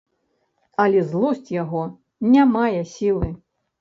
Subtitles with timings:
[0.85, 1.83] Але злосць яго
[2.37, 3.29] не мае сілы.